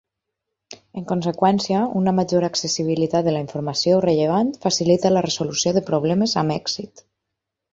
En 1.01 1.03
conseqüència, 1.11 1.81
una 1.99 2.13
major 2.19 2.47
accessibilitat 2.47 3.27
de 3.27 3.33
la 3.35 3.41
informació 3.45 4.01
rellevant 4.07 4.49
facilita 4.67 5.13
la 5.15 5.25
resolució 5.29 5.75
de 5.77 5.85
problemes 5.91 6.35
amb 6.45 6.57
èxit. 6.57 7.07